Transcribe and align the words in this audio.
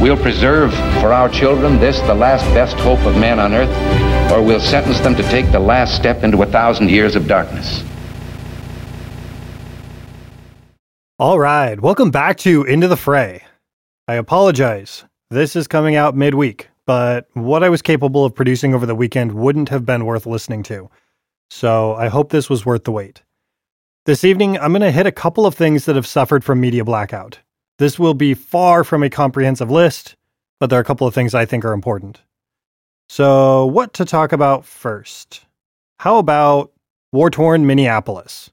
We'll 0.00 0.16
preserve 0.16 0.72
for 1.00 1.12
our 1.12 1.28
children 1.28 1.78
this, 1.78 1.98
the 2.00 2.14
last 2.14 2.44
best 2.52 2.76
hope 2.76 3.00
of 3.00 3.16
man 3.16 3.38
on 3.38 3.54
earth, 3.54 4.32
or 4.32 4.42
we'll 4.42 4.60
sentence 4.60 5.00
them 5.00 5.14
to 5.14 5.22
take 5.24 5.50
the 5.52 5.60
last 5.60 5.96
step 5.96 6.22
into 6.22 6.42
a 6.42 6.46
thousand 6.46 6.90
years 6.90 7.16
of 7.16 7.26
darkness. 7.26 7.82
All 11.18 11.38
right, 11.38 11.80
welcome 11.80 12.10
back 12.10 12.38
to 12.38 12.64
Into 12.64 12.88
the 12.88 12.96
Fray. 12.96 13.44
I 14.08 14.14
apologize. 14.14 15.04
This 15.30 15.56
is 15.56 15.66
coming 15.66 15.94
out 15.94 16.16
midweek, 16.16 16.68
but 16.86 17.28
what 17.34 17.62
I 17.62 17.68
was 17.68 17.80
capable 17.80 18.24
of 18.24 18.34
producing 18.34 18.74
over 18.74 18.84
the 18.84 18.94
weekend 18.94 19.32
wouldn't 19.32 19.68
have 19.70 19.86
been 19.86 20.04
worth 20.04 20.26
listening 20.26 20.62
to. 20.64 20.90
So 21.50 21.94
I 21.94 22.08
hope 22.08 22.30
this 22.30 22.50
was 22.50 22.66
worth 22.66 22.84
the 22.84 22.92
wait. 22.92 23.22
This 24.06 24.24
evening, 24.24 24.58
I'm 24.58 24.72
going 24.72 24.82
to 24.82 24.90
hit 24.90 25.06
a 25.06 25.12
couple 25.12 25.46
of 25.46 25.54
things 25.54 25.86
that 25.86 25.96
have 25.96 26.06
suffered 26.06 26.44
from 26.44 26.60
media 26.60 26.84
blackout. 26.84 27.38
This 27.78 27.98
will 27.98 28.14
be 28.14 28.34
far 28.34 28.84
from 28.84 29.02
a 29.02 29.10
comprehensive 29.10 29.70
list, 29.70 30.16
but 30.60 30.70
there 30.70 30.78
are 30.78 30.82
a 30.82 30.84
couple 30.84 31.06
of 31.06 31.14
things 31.14 31.34
I 31.34 31.44
think 31.44 31.64
are 31.64 31.72
important. 31.72 32.20
So, 33.08 33.66
what 33.66 33.92
to 33.94 34.04
talk 34.04 34.32
about 34.32 34.64
first? 34.64 35.44
How 35.98 36.18
about 36.18 36.72
war 37.12 37.30
torn 37.30 37.66
Minneapolis? 37.66 38.50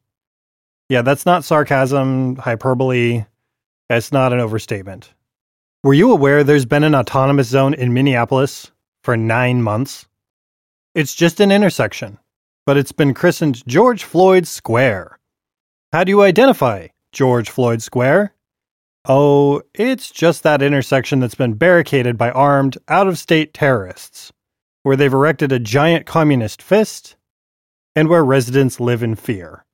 Yeah, 0.90 1.02
that's 1.04 1.26
not 1.26 1.44
sarcasm, 1.44 2.36
hyperbole. 2.36 3.26
It's 3.90 4.12
not 4.12 4.34
an 4.34 4.40
overstatement. 4.40 5.14
Were 5.84 5.94
you 5.94 6.12
aware 6.12 6.44
there's 6.44 6.66
been 6.66 6.84
an 6.84 6.96
autonomous 6.96 7.48
zone 7.48 7.74
in 7.74 7.94
Minneapolis 7.94 8.72
for 9.04 9.16
nine 9.16 9.62
months? 9.62 10.08
It's 10.94 11.16
just 11.16 11.40
an 11.40 11.52
intersection 11.52 12.18
but 12.66 12.78
it's 12.78 12.92
been 12.92 13.14
christened 13.14 13.66
George 13.68 14.04
Floyd 14.04 14.48
Square. 14.48 15.20
How 15.92 16.04
do 16.04 16.12
you 16.12 16.22
identify 16.22 16.88
George 17.12 17.50
Floyd 17.50 17.82
Square? 17.82 18.34
Oh, 19.06 19.64
it's 19.74 20.12
just 20.12 20.44
that 20.44 20.62
intersection 20.62 21.20
that's 21.20 21.36
been 21.36 21.56
barricaded 21.56 22.18
by 22.18 22.30
armed, 22.32 22.78
out 22.88 23.08
of 23.08 23.18
state 23.18 23.52
terrorists, 23.52 24.32
where 24.84 24.96
they've 24.96 25.12
erected 25.12 25.52
a 25.52 25.58
giant 25.60 26.06
communist 26.06 26.62
fist, 26.62 27.16
and 27.96 28.10
where 28.10 28.24
residents 28.24 28.80
live 28.80 29.02
in 29.02 29.16
fear. 29.16 29.66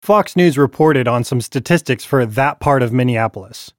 Fox 0.00 0.36
News 0.36 0.56
reported 0.56 1.08
on 1.08 1.24
some 1.24 1.40
statistics 1.40 2.04
for 2.04 2.24
that 2.24 2.60
part 2.60 2.82
of 2.82 2.92
Minneapolis. 2.92 3.72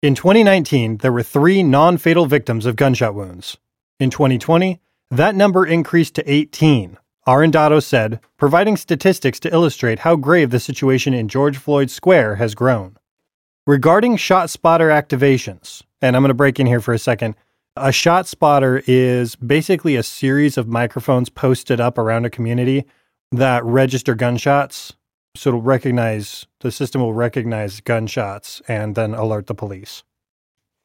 In 0.00 0.14
2019, 0.14 0.98
there 0.98 1.12
were 1.12 1.22
three 1.22 1.62
non 1.62 1.98
fatal 1.98 2.26
victims 2.26 2.66
of 2.66 2.76
gunshot 2.76 3.14
wounds. 3.14 3.58
In 3.98 4.10
2020, 4.10 4.80
that 5.10 5.34
number 5.34 5.66
increased 5.66 6.14
to 6.14 6.32
18, 6.32 6.98
Arradondo 7.26 7.82
said, 7.82 8.20
providing 8.38 8.76
statistics 8.76 9.38
to 9.40 9.52
illustrate 9.52 10.00
how 10.00 10.16
grave 10.16 10.50
the 10.50 10.58
situation 10.58 11.14
in 11.14 11.28
George 11.28 11.58
Floyd 11.58 11.90
Square 11.90 12.36
has 12.36 12.54
grown. 12.54 12.96
Regarding 13.64 14.16
shot 14.16 14.50
spotter 14.50 14.88
activations, 14.88 15.84
and 16.00 16.16
I'm 16.16 16.22
going 16.22 16.30
to 16.30 16.34
break 16.34 16.58
in 16.58 16.66
here 16.66 16.80
for 16.80 16.92
a 16.92 16.98
second. 16.98 17.36
A 17.76 17.92
shot 17.92 18.26
spotter 18.26 18.82
is 18.88 19.36
basically 19.36 19.94
a 19.94 20.02
series 20.02 20.58
of 20.58 20.66
microphones 20.66 21.28
posted 21.28 21.80
up 21.80 21.96
around 21.96 22.24
a 22.24 22.30
community 22.30 22.84
that 23.30 23.64
register 23.64 24.16
gunshots. 24.16 24.94
So 25.36 25.50
it'll 25.50 25.62
recognize, 25.62 26.44
the 26.58 26.72
system 26.72 27.02
will 27.02 27.14
recognize 27.14 27.80
gunshots 27.80 28.60
and 28.66 28.96
then 28.96 29.14
alert 29.14 29.46
the 29.46 29.54
police. 29.54 30.02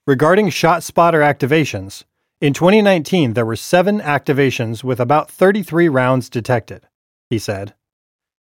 Regarding 0.05 0.51
shot 0.51 0.83
spotter 0.83 1.21
activations, 1.21 2.03
in 2.41 2.53
2019, 2.53 3.33
there 3.33 3.43
were 3.43 3.55
seven 3.55 3.99
activations 4.01 4.83
with 4.83 4.99
about 4.99 5.31
33 5.31 5.89
rounds 5.89 6.29
detected, 6.29 6.83
he 7.31 7.39
said. 7.39 7.73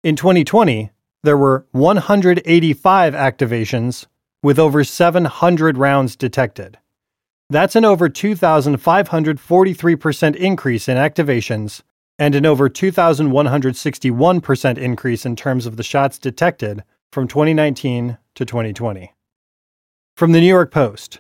In 0.04 0.18
2020, 0.18 0.92
there 1.24 1.38
were 1.38 1.66
185 1.72 3.14
activations 3.14 4.06
with 4.48 4.58
over 4.58 4.82
700 4.82 5.78
rounds 5.78 6.16
detected. 6.16 6.78
That's 7.50 7.76
an 7.76 7.84
over 7.84 8.08
2,543% 8.08 10.36
increase 10.38 10.88
in 10.88 10.96
activations 10.96 11.82
and 12.18 12.34
an 12.34 12.46
over 12.46 12.70
2,161% 12.70 14.78
increase 14.78 15.26
in 15.26 15.36
terms 15.36 15.66
of 15.66 15.76
the 15.76 15.84
shots 15.84 16.18
detected 16.18 16.82
from 17.12 17.28
2019 17.28 18.18
to 18.36 18.46
2020. 18.46 19.14
From 20.16 20.32
the 20.32 20.40
New 20.40 20.48
York 20.48 20.72
Post, 20.72 21.20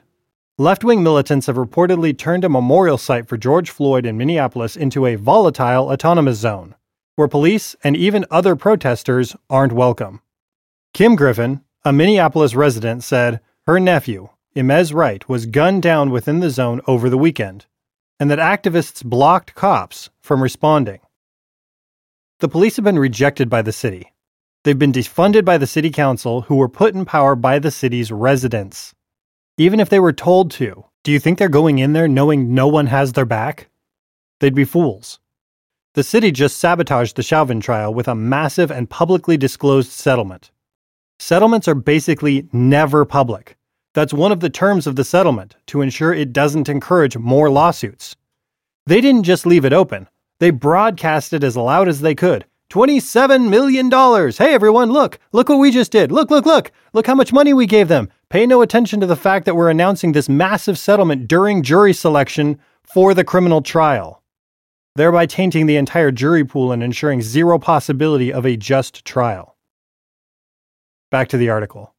Left 0.57 0.85
wing 0.85 1.03
militants 1.03 1.47
have 1.47 1.57
reportedly 1.57 2.17
turned 2.17 2.45
a 2.45 2.49
memorial 2.49 2.97
site 2.97 3.27
for 3.27 3.35
George 3.35 3.71
Floyd 3.71 4.05
in 4.05 4.17
Minneapolis 4.17 4.77
into 4.77 5.05
a 5.05 5.15
volatile 5.15 5.89
autonomous 5.89 6.37
zone, 6.37 6.75
where 7.17 7.27
police 7.27 7.75
and 7.83 7.97
even 7.97 8.23
other 8.31 8.55
protesters 8.55 9.35
aren't 9.49 9.73
welcome. 9.73 10.21
Kim 10.93 11.17
Griffin, 11.17 11.59
a 11.87 11.93
Minneapolis 11.93 12.53
resident, 12.53 13.01
said 13.01 13.39
her 13.65 13.79
nephew, 13.79 14.27
Imez 14.55 14.93
Wright, 14.93 15.27
was 15.29 15.45
gunned 15.45 15.81
down 15.81 16.09
within 16.09 16.41
the 16.41 16.49
zone 16.49 16.81
over 16.85 17.09
the 17.09 17.17
weekend, 17.17 17.65
and 18.19 18.29
that 18.29 18.39
activists 18.39 19.05
blocked 19.05 19.55
cops 19.55 20.09
from 20.19 20.43
responding. 20.43 20.99
The 22.39 22.49
police 22.49 22.75
have 22.75 22.83
been 22.83 22.99
rejected 22.99 23.49
by 23.49 23.61
the 23.61 23.71
city. 23.71 24.11
They've 24.65 24.77
been 24.77 24.91
defunded 24.91 25.45
by 25.45 25.57
the 25.57 25.65
city 25.65 25.89
council, 25.89 26.41
who 26.41 26.57
were 26.57 26.67
put 26.67 26.93
in 26.93 27.05
power 27.05 27.37
by 27.37 27.57
the 27.57 27.71
city's 27.71 28.11
residents. 28.11 28.93
Even 29.57 29.79
if 29.79 29.87
they 29.87 30.01
were 30.01 30.11
told 30.11 30.51
to, 30.51 30.83
do 31.05 31.13
you 31.13 31.19
think 31.19 31.39
they're 31.39 31.47
going 31.47 31.79
in 31.79 31.93
there 31.93 32.09
knowing 32.09 32.53
no 32.53 32.67
one 32.67 32.87
has 32.87 33.13
their 33.13 33.25
back? 33.25 33.69
They'd 34.41 34.53
be 34.53 34.65
fools. 34.65 35.19
The 35.93 36.03
city 36.03 36.31
just 36.31 36.57
sabotaged 36.57 37.15
the 37.15 37.23
Chauvin 37.23 37.61
trial 37.61 37.93
with 37.93 38.09
a 38.09 38.13
massive 38.13 38.71
and 38.71 38.89
publicly 38.89 39.37
disclosed 39.37 39.89
settlement. 39.89 40.51
Settlements 41.19 41.67
are 41.67 41.75
basically 41.75 42.47
never 42.53 43.03
public. 43.03 43.57
That's 43.93 44.13
one 44.13 44.31
of 44.31 44.39
the 44.39 44.49
terms 44.49 44.85
of 44.85 44.95
the 44.95 45.03
settlement 45.03 45.55
to 45.67 45.81
ensure 45.81 46.13
it 46.13 46.31
doesn't 46.31 46.69
encourage 46.69 47.17
more 47.17 47.49
lawsuits. 47.49 48.15
They 48.85 49.01
didn't 49.01 49.23
just 49.23 49.45
leave 49.45 49.65
it 49.65 49.73
open, 49.73 50.07
they 50.39 50.51
broadcast 50.51 51.33
it 51.33 51.43
as 51.43 51.57
loud 51.57 51.87
as 51.87 52.01
they 52.01 52.13
could. 52.13 52.45
$27 52.69 53.49
million! 53.49 53.89
Hey 54.31 54.53
everyone, 54.53 54.91
look! 54.91 55.17
Look 55.31 55.49
what 55.49 55.57
we 55.57 55.71
just 55.71 55.91
did! 55.91 56.11
Look, 56.11 56.29
look, 56.29 56.45
look! 56.45 56.71
Look 56.93 57.07
how 57.07 57.15
much 57.15 57.33
money 57.33 57.53
we 57.53 57.65
gave 57.65 57.87
them! 57.87 58.09
Pay 58.29 58.45
no 58.45 58.61
attention 58.61 58.99
to 58.99 59.07
the 59.07 59.15
fact 59.15 59.45
that 59.45 59.55
we're 59.55 59.71
announcing 59.71 60.11
this 60.11 60.29
massive 60.29 60.77
settlement 60.77 61.27
during 61.27 61.63
jury 61.63 61.93
selection 61.93 62.59
for 62.83 63.13
the 63.15 63.23
criminal 63.23 63.61
trial, 63.61 64.21
thereby 64.95 65.25
tainting 65.25 65.65
the 65.65 65.77
entire 65.77 66.11
jury 66.11 66.45
pool 66.45 66.71
and 66.71 66.83
ensuring 66.83 67.21
zero 67.21 67.57
possibility 67.57 68.31
of 68.31 68.45
a 68.45 68.55
just 68.55 69.03
trial. 69.03 69.56
Back 71.09 71.29
to 71.29 71.37
the 71.37 71.49
article. 71.49 71.93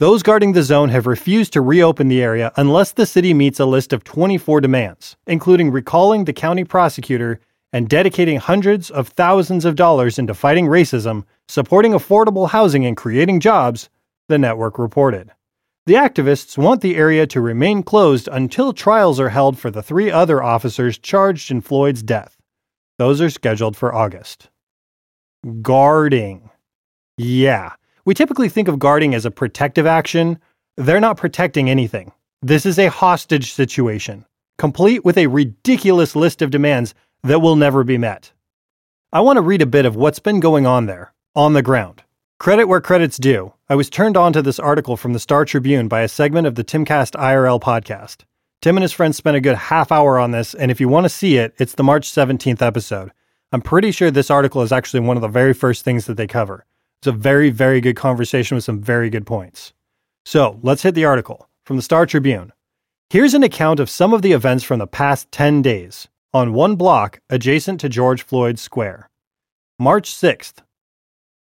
Those 0.00 0.24
guarding 0.24 0.52
the 0.52 0.64
zone 0.64 0.88
have 0.88 1.06
refused 1.06 1.52
to 1.52 1.60
reopen 1.60 2.08
the 2.08 2.22
area 2.22 2.50
unless 2.56 2.90
the 2.90 3.06
city 3.06 3.32
meets 3.34 3.60
a 3.60 3.66
list 3.66 3.92
of 3.92 4.02
24 4.02 4.60
demands, 4.60 5.16
including 5.28 5.70
recalling 5.70 6.24
the 6.24 6.32
county 6.32 6.64
prosecutor 6.64 7.38
and 7.72 7.88
dedicating 7.88 8.38
hundreds 8.38 8.90
of 8.90 9.08
thousands 9.08 9.64
of 9.64 9.76
dollars 9.76 10.18
into 10.18 10.34
fighting 10.34 10.66
racism, 10.66 11.24
supporting 11.46 11.92
affordable 11.92 12.48
housing, 12.48 12.84
and 12.84 12.96
creating 12.96 13.38
jobs 13.38 13.88
the 14.28 14.38
network 14.38 14.76
reported. 14.76 15.30
The 15.86 15.94
activists 15.94 16.58
want 16.58 16.80
the 16.80 16.96
area 16.96 17.28
to 17.28 17.40
remain 17.40 17.84
closed 17.84 18.28
until 18.32 18.72
trials 18.72 19.20
are 19.20 19.28
held 19.28 19.56
for 19.56 19.70
the 19.70 19.82
three 19.84 20.10
other 20.10 20.42
officers 20.42 20.98
charged 20.98 21.52
in 21.52 21.60
Floyd's 21.60 22.02
death. 22.02 22.36
Those 22.98 23.20
are 23.20 23.30
scheduled 23.30 23.76
for 23.76 23.94
August. 23.94 24.50
Guarding. 25.62 26.50
Yeah, 27.16 27.74
we 28.04 28.14
typically 28.14 28.48
think 28.48 28.68
of 28.68 28.78
guarding 28.78 29.14
as 29.14 29.26
a 29.26 29.30
protective 29.30 29.86
action. 29.86 30.38
They're 30.76 31.00
not 31.00 31.16
protecting 31.16 31.68
anything. 31.68 32.12
This 32.42 32.64
is 32.64 32.78
a 32.78 32.88
hostage 32.88 33.52
situation, 33.52 34.24
complete 34.58 35.04
with 35.04 35.18
a 35.18 35.26
ridiculous 35.26 36.16
list 36.16 36.40
of 36.42 36.50
demands 36.50 36.94
that 37.22 37.40
will 37.40 37.56
never 37.56 37.84
be 37.84 37.98
met. 37.98 38.32
I 39.12 39.20
want 39.20 39.36
to 39.36 39.42
read 39.42 39.60
a 39.60 39.66
bit 39.66 39.84
of 39.84 39.96
what's 39.96 40.20
been 40.20 40.40
going 40.40 40.66
on 40.66 40.86
there, 40.86 41.12
on 41.34 41.52
the 41.52 41.62
ground. 41.62 42.02
Credit 42.38 42.66
where 42.66 42.80
credit's 42.80 43.18
due. 43.18 43.52
I 43.68 43.74
was 43.74 43.90
turned 43.90 44.16
on 44.16 44.32
to 44.32 44.40
this 44.40 44.58
article 44.58 44.96
from 44.96 45.12
the 45.12 45.18
Star 45.18 45.44
Tribune 45.44 45.88
by 45.88 46.00
a 46.00 46.08
segment 46.08 46.46
of 46.46 46.54
the 46.54 46.64
Timcast 46.64 47.12
IRL 47.20 47.60
podcast. 47.60 48.24
Tim 48.62 48.76
and 48.76 48.82
his 48.82 48.92
friends 48.92 49.16
spent 49.16 49.36
a 49.36 49.40
good 49.40 49.56
half 49.56 49.92
hour 49.92 50.18
on 50.18 50.30
this, 50.30 50.54
and 50.54 50.70
if 50.70 50.80
you 50.80 50.88
want 50.88 51.04
to 51.04 51.10
see 51.10 51.36
it, 51.36 51.54
it's 51.58 51.74
the 51.74 51.82
March 51.82 52.10
17th 52.10 52.62
episode. 52.62 53.10
I'm 53.52 53.60
pretty 53.60 53.90
sure 53.90 54.10
this 54.10 54.30
article 54.30 54.62
is 54.62 54.72
actually 54.72 55.00
one 55.00 55.16
of 55.16 55.20
the 55.22 55.28
very 55.28 55.52
first 55.52 55.84
things 55.84 56.06
that 56.06 56.16
they 56.16 56.26
cover. 56.26 56.64
It's 57.00 57.06
a 57.06 57.12
very, 57.12 57.48
very 57.48 57.80
good 57.80 57.96
conversation 57.96 58.56
with 58.56 58.64
some 58.64 58.82
very 58.82 59.08
good 59.08 59.24
points. 59.24 59.72
So 60.26 60.60
let's 60.62 60.82
hit 60.82 60.94
the 60.94 61.06
article 61.06 61.48
from 61.64 61.76
the 61.76 61.82
Star 61.82 62.04
Tribune. 62.04 62.52
Here's 63.08 63.32
an 63.32 63.42
account 63.42 63.80
of 63.80 63.88
some 63.88 64.12
of 64.12 64.20
the 64.20 64.32
events 64.32 64.64
from 64.64 64.80
the 64.80 64.86
past 64.86 65.32
10 65.32 65.62
days 65.62 66.08
on 66.34 66.52
one 66.52 66.76
block 66.76 67.20
adjacent 67.30 67.80
to 67.80 67.88
George 67.88 68.22
Floyd 68.22 68.58
Square. 68.58 69.08
March 69.78 70.12
6th. 70.12 70.58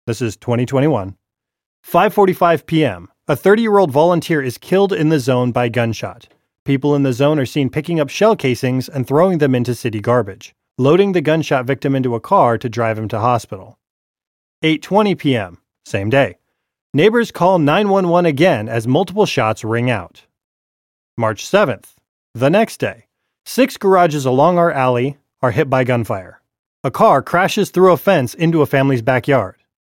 This 0.07 0.21
is 0.21 0.37
2021. 0.37 1.17
5:45 1.85 2.65
p.m. 2.65 3.09
A 3.27 3.35
30-year-old 3.35 3.91
volunteer 3.91 4.41
is 4.41 4.57
killed 4.57 4.93
in 4.93 5.09
the 5.09 5.19
zone 5.19 5.51
by 5.51 5.67
gunshot. 5.67 6.29
People 6.63 6.95
in 6.95 7.03
the 7.03 7.11
zone 7.11 7.37
are 7.39 7.45
seen 7.45 7.69
picking 7.69 7.99
up 7.99 8.07
shell 8.09 8.37
casings 8.37 8.87
and 8.87 9.05
throwing 9.05 9.39
them 9.39 9.53
into 9.53 9.75
city 9.75 9.99
garbage, 9.99 10.55
loading 10.77 11.11
the 11.11 11.19
gunshot 11.19 11.65
victim 11.65 11.93
into 11.93 12.15
a 12.15 12.21
car 12.21 12.57
to 12.57 12.69
drive 12.69 12.97
him 12.97 13.09
to 13.09 13.19
hospital. 13.19 13.77
8:20 14.63 15.17
p.m. 15.17 15.57
Same 15.85 16.11
day. 16.11 16.37
Neighbors 16.93 17.31
call 17.31 17.57
911 17.57 18.27
again 18.27 18.69
as 18.69 18.87
multiple 18.87 19.25
shots 19.25 19.63
ring 19.63 19.89
out. 19.89 20.25
March 21.17 21.43
7th. 21.43 21.95
The 22.35 22.51
next 22.51 22.77
day. 22.77 23.07
Six 23.43 23.77
garages 23.77 24.23
along 24.23 24.59
our 24.59 24.71
alley 24.71 25.17
are 25.41 25.49
hit 25.49 25.67
by 25.67 25.83
gunfire. 25.83 26.41
A 26.83 26.91
car 26.91 27.23
crashes 27.23 27.71
through 27.71 27.91
a 27.91 27.97
fence 27.97 28.35
into 28.35 28.61
a 28.61 28.67
family's 28.67 29.01
backyard. 29.01 29.55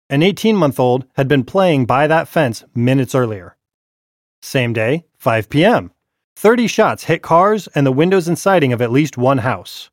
An 0.09 0.23
18 0.23 0.57
month 0.57 0.81
old 0.81 1.05
had 1.15 1.29
been 1.29 1.45
playing 1.45 1.85
by 1.85 2.07
that 2.07 2.27
fence 2.27 2.65
minutes 2.75 3.15
earlier. 3.15 3.57
Same 4.41 4.73
day, 4.73 5.05
5 5.19 5.51
p.m. 5.51 5.93
30 6.37 6.67
shots 6.69 7.05
hit 7.05 7.21
cars 7.21 7.69
and 7.75 7.87
the 7.87 7.93
windows 7.93 8.29
and 8.29 8.39
siding 8.39 8.73
of 8.73 8.81
at 8.81 8.91
least 8.91 9.19
one 9.19 9.39
house. 9.39 9.91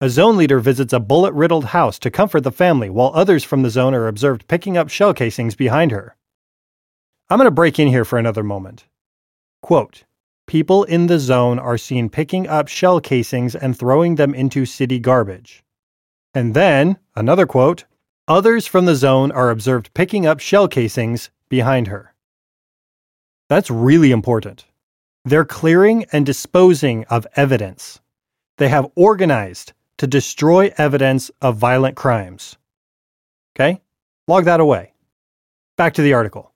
A 0.00 0.10
zone 0.10 0.36
leader 0.36 0.58
visits 0.58 0.92
a 0.92 0.98
bullet 0.98 1.32
riddled 1.34 1.66
house 1.66 1.98
to 2.00 2.10
comfort 2.10 2.40
the 2.40 2.50
family 2.50 2.90
while 2.90 3.12
others 3.14 3.44
from 3.44 3.62
the 3.62 3.70
zone 3.70 3.94
are 3.94 4.08
observed 4.08 4.48
picking 4.48 4.76
up 4.76 4.88
shell 4.88 5.14
casings 5.14 5.54
behind 5.54 5.92
her. 5.92 6.16
I'm 7.30 7.38
going 7.38 7.46
to 7.46 7.52
break 7.52 7.78
in 7.78 7.88
here 7.88 8.04
for 8.04 8.18
another 8.18 8.42
moment. 8.42 8.86
Quote 9.62 10.04
People 10.46 10.84
in 10.84 11.06
the 11.06 11.18
zone 11.18 11.58
are 11.58 11.78
seen 11.78 12.10
picking 12.10 12.46
up 12.46 12.68
shell 12.68 13.00
casings 13.00 13.54
and 13.54 13.78
throwing 13.78 14.16
them 14.16 14.34
into 14.34 14.66
city 14.66 14.98
garbage. 14.98 15.64
And 16.34 16.54
then, 16.54 16.98
another 17.14 17.46
quote 17.46 17.84
Others 18.26 18.66
from 18.66 18.86
the 18.86 18.96
zone 18.96 19.30
are 19.30 19.50
observed 19.50 19.94
picking 19.94 20.26
up 20.26 20.40
shell 20.40 20.66
casings 20.66 21.30
behind 21.48 21.86
her. 21.86 22.14
That's 23.48 23.70
really 23.70 24.10
important. 24.10 24.66
They're 25.24 25.44
clearing 25.44 26.04
and 26.12 26.26
disposing 26.26 27.04
of 27.04 27.26
evidence. 27.36 28.00
They 28.58 28.68
have 28.68 28.90
organized 28.96 29.72
to 29.98 30.06
destroy 30.06 30.72
evidence 30.76 31.30
of 31.40 31.56
violent 31.56 31.96
crimes. 31.96 32.56
Okay? 33.54 33.80
Log 34.26 34.44
that 34.44 34.60
away. 34.60 34.92
Back 35.76 35.94
to 35.94 36.02
the 36.02 36.14
article. 36.14 36.52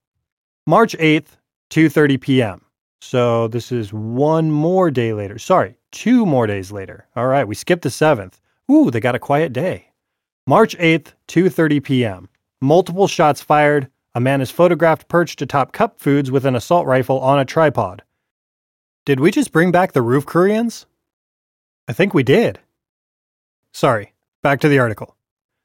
March 0.66 0.96
8th, 0.98 1.36
2:30 1.70 2.20
p.m. 2.20 2.64
So 3.00 3.48
this 3.48 3.70
is 3.72 3.92
one 3.92 4.50
more 4.50 4.90
day 4.90 5.12
later. 5.12 5.38
Sorry, 5.38 5.78
two 5.92 6.26
more 6.26 6.46
days 6.46 6.72
later. 6.72 7.06
All 7.16 7.26
right, 7.26 7.46
we 7.46 7.54
skipped 7.54 7.82
the 7.82 7.88
7th. 7.88 8.34
Ooh, 8.70 8.90
they 8.90 9.00
got 9.00 9.14
a 9.14 9.20
quiet 9.20 9.52
day. 9.52 9.92
March 10.46 10.76
8th, 10.78 11.12
2:30 11.28 11.82
p.m. 11.82 12.28
Multiple 12.60 13.06
shots 13.06 13.40
fired. 13.40 13.88
A 14.14 14.20
man 14.20 14.40
is 14.40 14.50
photographed 14.50 15.08
perched 15.08 15.42
atop 15.42 15.72
cup 15.72 16.00
foods 16.00 16.30
with 16.30 16.44
an 16.44 16.56
assault 16.56 16.86
rifle 16.86 17.20
on 17.20 17.38
a 17.38 17.44
tripod. 17.44 18.02
Did 19.04 19.20
we 19.20 19.30
just 19.30 19.52
bring 19.52 19.70
back 19.70 19.92
the 19.92 20.02
roof 20.02 20.26
Koreans? 20.26 20.86
I 21.86 21.92
think 21.92 22.14
we 22.14 22.22
did. 22.22 22.58
Sorry, 23.78 24.12
back 24.42 24.58
to 24.62 24.68
the 24.68 24.80
article. 24.80 25.16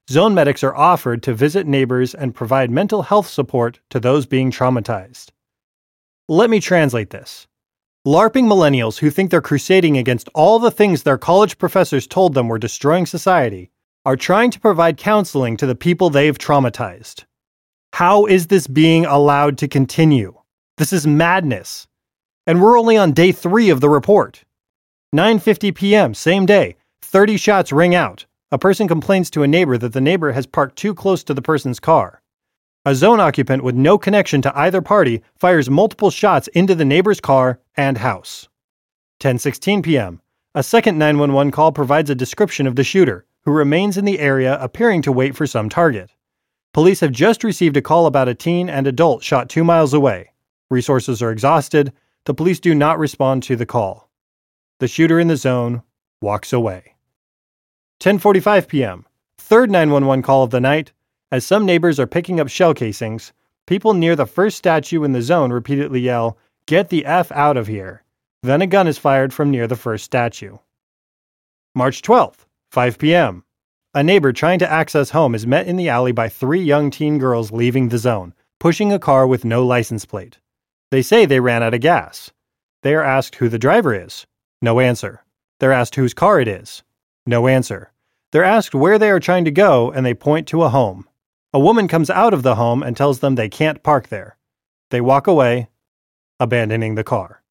Zone 0.08 0.36
medics 0.36 0.64
are 0.64 0.76
offered 0.76 1.24
to 1.24 1.34
visit 1.34 1.66
neighbors 1.66 2.14
and 2.14 2.36
provide 2.36 2.70
mental 2.70 3.02
health 3.02 3.26
support 3.28 3.80
to 3.90 4.00
those 4.00 4.28
being 4.28 4.52
traumatized. 4.52 5.30
Let 6.30 6.52
me 6.52 6.60
translate 6.60 7.10
this. 7.10 7.48
LARPing 8.06 8.46
millennials 8.46 9.00
who 9.00 9.10
think 9.10 9.32
they're 9.32 9.42
crusading 9.42 9.98
against 9.98 10.30
all 10.36 10.60
the 10.60 10.70
things 10.70 11.02
their 11.02 11.18
college 11.18 11.58
professors 11.58 12.06
told 12.06 12.36
them 12.36 12.50
were 12.50 12.60
destroying 12.60 13.08
society 13.08 13.72
are 14.06 14.16
trying 14.16 14.52
to 14.52 14.60
provide 14.60 14.98
counseling 14.98 15.58
to 15.58 15.66
the 15.66 15.74
people 15.74 16.12
they've 16.12 16.38
traumatized. 16.38 17.24
How 17.94 18.28
is 18.28 18.46
this 18.46 18.68
being 18.68 19.08
allowed 19.08 19.58
to 19.58 19.68
continue? 19.68 20.36
This 20.78 20.94
is 20.94 21.08
madness. 21.08 21.88
And 22.46 22.62
we're 22.62 22.78
only 22.78 22.96
on 22.96 23.14
day 23.14 23.32
3 23.32 23.72
of 23.72 23.82
the 23.82 23.90
report. 23.90 24.44
9:50 25.16 25.74
p.m. 25.74 26.14
same 26.14 26.46
day, 26.46 26.76
30 27.14 27.38
shots 27.38 27.72
ring 27.72 27.94
out. 27.94 28.26
A 28.52 28.58
person 28.58 28.88
complains 28.88 29.30
to 29.30 29.44
a 29.44 29.48
neighbor 29.48 29.78
that 29.78 29.94
the 29.94 30.02
neighbor 30.02 30.32
has 30.32 30.48
parked 30.48 30.76
too 30.76 30.96
close 30.96 31.24
to 31.26 31.36
the 31.36 31.44
person's 31.44 31.80
car. 31.80 32.24
A 32.86 32.96
zone 32.96 33.20
occupant 33.20 33.64
with 33.64 33.76
no 33.76 34.00
connection 34.00 34.42
to 34.42 34.58
either 34.58 34.82
party 34.82 35.22
fires 35.36 35.70
multiple 35.70 36.10
shots 36.10 36.48
into 36.56 36.74
the 36.74 36.84
neighbor's 36.84 37.22
car 37.22 37.60
and 37.78 38.00
house. 38.00 38.50
10:16 39.20 39.84
p.m. 39.84 40.22
A 40.56 40.64
second 40.64 40.98
911 40.98 41.52
call 41.52 41.72
provides 41.72 42.10
a 42.10 42.16
description 42.16 42.66
of 42.66 42.76
the 42.76 42.84
shooter, 42.84 43.28
who 43.42 43.52
remains 43.52 43.96
in 43.96 44.06
the 44.06 44.18
area 44.18 44.58
appearing 44.60 45.04
to 45.04 45.12
wait 45.12 45.36
for 45.36 45.46
some 45.46 45.70
target. 45.70 46.10
Police 46.74 47.02
have 47.02 47.12
just 47.12 47.44
received 47.44 47.78
a 47.78 47.82
call 47.84 48.08
about 48.08 48.28
a 48.28 48.34
teen 48.34 48.72
and 48.72 48.88
adult 48.88 49.22
shot 49.24 49.50
2 49.50 49.64
miles 49.64 49.94
away. 49.94 50.32
Resources 50.72 51.22
are 51.22 51.32
exhausted. 51.32 51.94
The 52.26 52.34
police 52.34 52.60
do 52.60 52.74
not 52.74 52.98
respond 52.98 53.44
to 53.44 53.56
the 53.56 53.68
call. 53.68 54.10
The 54.80 54.88
shooter 54.88 55.20
in 55.20 55.28
the 55.28 55.38
zone 55.38 55.84
walks 56.20 56.52
away. 56.52 56.93
10:45 58.04 58.68
p.m. 58.68 59.06
Third 59.38 59.72
911 59.72 60.24
call 60.24 60.44
of 60.44 60.50
the 60.50 60.60
night 60.60 60.92
as 61.32 61.46
some 61.46 61.66
neighbors 61.66 62.02
are 62.02 62.06
picking 62.06 62.38
up 62.38 62.50
shell 62.50 62.74
casings, 62.74 63.32
people 63.66 63.94
near 63.94 64.14
the 64.14 64.26
first 64.26 64.58
statue 64.58 65.06
in 65.06 65.14
the 65.14 65.22
zone 65.22 65.54
repeatedly 65.54 66.02
yell, 66.02 66.38
Get 66.66 66.90
the 66.90 67.06
F 67.06 67.32
out 67.32 67.56
of 67.56 67.68
here. 67.68 68.04
Then 68.42 68.62
a 68.62 68.68
gun 68.68 68.88
is 68.88 68.98
fired 68.98 69.34
from 69.34 69.52
near 69.52 69.68
the 69.68 69.78
first 69.78 70.04
statue. 70.04 70.58
March 71.74 72.02
12th, 72.02 72.46
5 72.72 72.98
p.m. 72.98 73.46
A 73.94 74.04
neighbor 74.04 74.34
trying 74.34 74.60
to 74.60 74.70
access 74.70 75.12
home 75.12 75.34
is 75.34 75.48
met 75.48 75.66
in 75.66 75.78
the 75.78 75.88
alley 75.88 76.12
by 76.12 76.28
three 76.28 76.62
young 76.62 76.92
teen 76.92 77.20
girls 77.20 77.54
leaving 77.54 77.88
the 77.88 77.98
zone, 77.98 78.34
pushing 78.60 78.92
a 78.92 79.00
car 79.00 79.26
with 79.26 79.46
no 79.46 79.66
license 79.66 80.04
plate. 80.04 80.40
They 80.92 81.04
say 81.04 81.26
they 81.26 81.40
ran 81.40 81.64
out 81.64 81.74
of 81.74 81.80
gas. 81.80 82.34
They 82.82 82.96
are 82.96 83.02
asked 83.02 83.36
who 83.36 83.48
the 83.48 83.58
driver 83.58 83.96
is. 83.96 84.28
No 84.62 84.82
answer. 84.82 85.24
They're 85.62 85.72
asked 85.72 85.96
whose 85.96 86.14
car 86.14 86.42
it 86.42 86.50
is. 86.50 86.84
No 87.26 87.48
answer. 87.48 87.93
They're 88.34 88.44
asked 88.44 88.74
where 88.74 88.98
they 88.98 89.12
are 89.12 89.20
trying 89.20 89.46
to 89.46 89.52
go, 89.52 89.92
and 89.92 90.04
they 90.04 90.16
point 90.16 90.48
to 90.48 90.64
a 90.64 90.70
home. 90.70 91.08
A 91.54 91.60
woman 91.60 91.88
comes 91.88 92.10
out 92.10 92.34
of 92.34 92.42
the 92.42 92.56
home 92.56 92.82
and 92.82 92.98
tells 92.98 93.20
them 93.20 93.36
they 93.36 93.48
can't 93.48 93.84
park 93.84 94.08
there. 94.08 94.38
They 94.90 95.02
walk 95.02 95.28
away, 95.28 95.68
abandoning 96.40 96.96
the 96.96 97.04
car. 97.04 97.44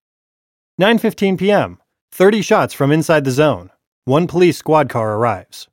9:15 0.81 1.39
p.m. 1.39 1.79
30 2.11 2.43
shots 2.43 2.75
from 2.75 2.91
inside 2.91 3.23
the 3.23 3.31
zone. 3.31 3.71
One 4.07 4.27
police 4.27 4.59
squad 4.59 4.89
car 4.89 5.15
arrives. 5.15 5.69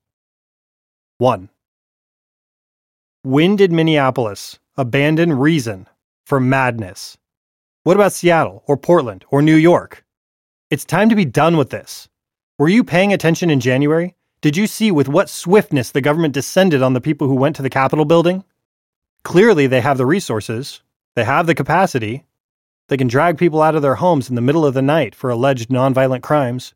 1. 1.17 1.49
When 3.23 3.55
did 3.55 3.71
Minneapolis 3.71 4.59
abandon 4.77 5.33
reason 5.33 5.87
for 6.27 6.39
madness? 6.39 7.17
What 7.81 7.97
about 7.97 8.13
Seattle 8.13 8.63
or 8.67 8.77
Portland 8.77 9.25
or 9.31 9.41
New 9.41 9.55
York? 9.55 10.05
It's 10.69 10.85
time 10.85 11.09
to 11.09 11.15
be 11.15 11.25
done 11.25 11.57
with 11.57 11.71
this. 11.71 12.07
Were 12.59 12.69
you 12.69 12.83
paying 12.83 13.11
attention 13.11 13.49
in 13.49 13.59
January? 13.59 14.15
Did 14.41 14.55
you 14.55 14.67
see 14.67 14.89
with 14.91 15.10
what 15.10 15.29
swiftness 15.29 15.91
the 15.91 16.01
government 16.01 16.34
descended 16.34 16.81
on 16.81 16.93
the 16.93 17.01
people 17.01 17.27
who 17.27 17.36
went 17.36 17.55
to 17.58 17.62
the 17.62 17.69
Capitol 17.69 18.05
building? 18.05 18.46
Clearly, 19.24 19.67
they 19.67 19.81
have 19.81 19.98
the 19.98 20.05
resources, 20.05 20.81
they 21.15 21.25
have 21.25 21.46
the 21.46 21.55
capacity, 21.55 22.24
they 22.89 22.98
can 22.98 23.08
drag 23.08 23.38
people 23.38 23.62
out 23.62 23.75
of 23.75 23.81
their 23.81 23.96
homes 23.96 24.29
in 24.29 24.36
the 24.36 24.41
middle 24.41 24.65
of 24.65 24.74
the 24.74 24.81
night 24.81 25.13
for 25.13 25.29
alleged 25.29 25.69
nonviolent 25.69 26.24
crimes. 26.24 26.74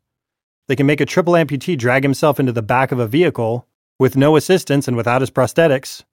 They 0.68 0.76
can 0.76 0.86
make 0.86 1.00
a 1.00 1.06
triple 1.06 1.34
amputee 1.34 1.76
drag 1.76 2.02
himself 2.02 2.38
into 2.38 2.52
the 2.52 2.62
back 2.62 2.92
of 2.92 2.98
a 2.98 3.06
vehicle 3.06 3.66
with 3.98 4.16
no 4.16 4.36
assistance 4.36 4.86
and 4.86 4.96
without 4.96 5.20
his 5.20 5.30
prosthetics. 5.30 6.04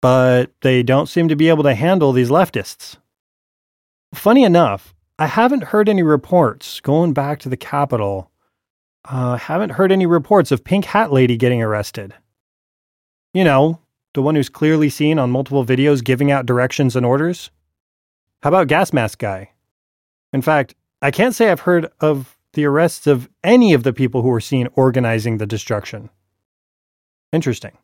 But 0.00 0.52
they 0.62 0.82
don't 0.82 1.08
seem 1.08 1.28
to 1.28 1.36
be 1.36 1.48
able 1.48 1.64
to 1.64 1.74
handle 1.74 2.12
these 2.12 2.30
leftists. 2.30 2.96
Funny 4.14 4.44
enough, 4.44 4.94
I 5.18 5.26
haven't 5.26 5.64
heard 5.64 5.88
any 5.88 6.02
reports 6.02 6.80
going 6.80 7.12
back 7.12 7.38
to 7.40 7.48
the 7.48 7.56
Capitol 7.56 8.30
uh, 9.04 9.36
haven't 9.36 9.70
heard 9.70 9.92
any 9.92 10.06
reports 10.06 10.52
of 10.52 10.64
Pink 10.64 10.84
Hat 10.86 11.12
Lady 11.12 11.36
getting 11.36 11.62
arrested. 11.62 12.14
You 13.34 13.44
know, 13.44 13.80
the 14.14 14.22
one 14.22 14.34
who's 14.34 14.48
clearly 14.48 14.90
seen 14.90 15.18
on 15.18 15.30
multiple 15.30 15.64
videos 15.64 16.04
giving 16.04 16.30
out 16.30 16.46
directions 16.46 16.94
and 16.96 17.04
orders. 17.06 17.50
How 18.42 18.48
about 18.50 18.68
Gas 18.68 18.92
Mask 18.92 19.18
Guy? 19.18 19.50
In 20.32 20.42
fact, 20.42 20.74
I 21.00 21.10
can't 21.10 21.34
say 21.34 21.50
I've 21.50 21.60
heard 21.60 21.90
of 22.00 22.36
the 22.52 22.64
arrests 22.64 23.06
of 23.06 23.28
any 23.42 23.72
of 23.72 23.82
the 23.82 23.92
people 23.92 24.22
who 24.22 24.28
were 24.28 24.40
seen 24.40 24.68
organizing 24.74 25.38
the 25.38 25.46
destruction. 25.46 26.10
Interesting. 27.32 27.76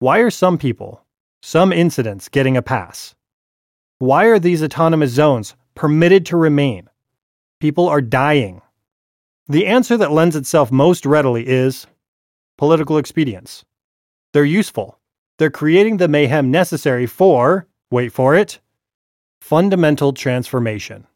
Why 0.00 0.18
are 0.18 0.30
some 0.30 0.58
people, 0.58 1.04
some 1.42 1.72
incidents 1.72 2.28
getting 2.28 2.56
a 2.56 2.62
pass? 2.62 3.14
Why 3.98 4.26
are 4.26 4.38
these 4.38 4.62
autonomous 4.62 5.10
zones 5.10 5.54
permitted 5.74 6.26
to 6.26 6.36
remain? 6.36 6.88
People 7.60 7.88
are 7.88 8.00
dying. 8.00 8.62
The 9.50 9.66
answer 9.66 9.96
that 9.96 10.12
lends 10.12 10.36
itself 10.36 10.70
most 10.70 11.06
readily 11.06 11.48
is 11.48 11.86
political 12.58 12.98
expedience. 12.98 13.64
They're 14.34 14.44
useful. 14.44 14.98
They're 15.38 15.50
creating 15.50 15.96
the 15.96 16.08
mayhem 16.08 16.50
necessary 16.50 17.06
for, 17.06 17.66
wait 17.90 18.12
for 18.12 18.34
it, 18.34 18.60
fundamental 19.40 20.12
transformation. 20.12 21.06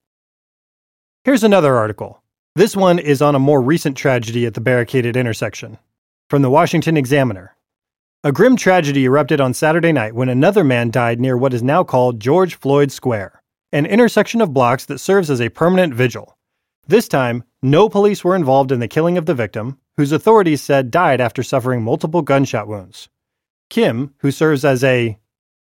Here's 1.25 1.45
another 1.45 1.77
article. 1.77 2.23
This 2.55 2.75
one 2.75 2.99
is 2.99 3.21
on 3.21 3.35
a 3.35 3.39
more 3.39 3.61
recent 3.61 3.97
tragedy 3.97 4.47
at 4.47 4.55
the 4.55 4.61
barricaded 4.61 5.17
intersection. 5.17 5.79
From 6.31 6.41
the 6.41 6.51
Washington 6.51 6.97
Examiner. 6.97 7.55
A 8.25 8.33
grim 8.33 8.57
tragedy 8.57 9.05
erupted 9.05 9.41
on 9.41 9.53
Saturday 9.53 9.93
night 9.93 10.15
when 10.15 10.31
another 10.31 10.65
man 10.65 10.91
died 10.91 11.21
near 11.21 11.37
what 11.37 11.53
is 11.53 11.63
now 11.63 11.85
called 11.85 12.21
George 12.21 12.55
Floyd 12.55 12.91
Square, 12.91 13.43
an 13.73 13.85
intersection 13.85 14.41
of 14.41 14.55
blocks 14.55 14.87
that 14.87 15.01
serves 15.01 15.29
as 15.29 15.41
a 15.41 15.51
permanent 15.51 15.93
vigil. 15.93 16.39
This 16.87 17.09
time, 17.09 17.45
no 17.63 17.89
police 17.89 18.25
were 18.25 18.35
involved 18.35 18.73
in 18.73 18.81
the 18.81 18.89
killing 18.89 19.17
of 19.17 19.27
the 19.27 19.35
victim, 19.35 19.79
whose 19.97 20.13
authorities 20.13 20.63
said 20.63 20.91
died 20.91 21.21
after 21.21 21.43
suffering 21.43 21.83
multiple 21.83 22.23
gunshot 22.23 22.67
wounds. 22.67 23.09
Kim, 23.71 24.15
who 24.19 24.31
serves 24.31 24.65
as 24.65 24.83
a 24.83 25.19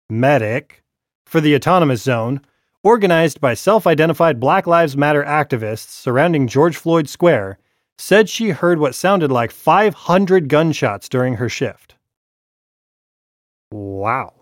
medic 0.10 0.84
for 1.25 1.42
the 1.42 1.56
autonomous 1.56 2.04
zone, 2.04 2.42
organized 2.84 3.42
by 3.42 3.54
self 3.54 3.88
identified 3.88 4.40
Black 4.40 4.68
Lives 4.68 4.96
Matter 4.96 5.24
activists 5.24 5.90
surrounding 5.90 6.48
George 6.48 6.75
Floyd 6.75 7.10
Square, 7.10 7.58
said 7.98 8.30
she 8.30 8.50
heard 8.50 8.78
what 8.78 8.94
sounded 8.94 9.32
like 9.32 9.52
500 9.52 10.50
gunshots 10.50 11.10
during 11.10 11.36
her 11.36 11.50
shift. 11.50 11.96
Wow. 13.72 14.34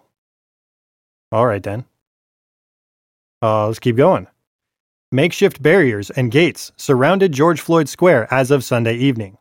All 1.32 1.46
right, 1.46 1.64
then. 1.64 1.86
Uh, 3.42 3.68
let's 3.68 3.80
keep 3.80 3.96
going. 3.96 4.28
Makeshift 5.13 5.62
barriers 5.62 6.10
and 6.10 6.32
gates 6.32 6.72
surrounded 6.75 7.34
George 7.34 7.62
Floyd 7.62 7.88
Square 7.88 8.34
as 8.34 8.50
of 8.50 8.63
Sunday 8.63 8.96
evening. 8.96 9.38